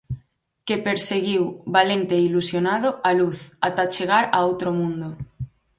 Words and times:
Que 0.67 0.75
perseguiu, 0.87 1.43
valente 1.75 2.13
e 2.17 2.25
ilusionado, 2.29 2.89
a 3.09 3.11
luz, 3.19 3.39
ata 3.67 3.91
chegar 3.95 4.23
a 4.37 4.39
outro 4.49 4.69
mundo. 4.79 5.09